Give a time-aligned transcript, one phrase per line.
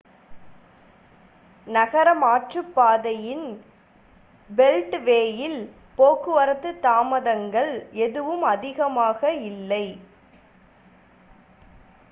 [1.67, 3.43] நகர மாற்றுப்பாதையின்
[4.49, 5.59] பெல்ட்வேயில்
[5.97, 7.71] போக்குவரத்து தாமதங்கள்
[8.05, 9.85] எதுவும் அதிகமாக இல்லை